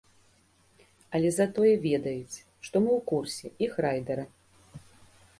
[1.17, 4.25] Але затое ведаюць, што мы ў курсе іх райдара.